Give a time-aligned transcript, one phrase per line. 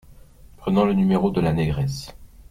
[0.57, 2.15] Prenant le numéro de la négresse.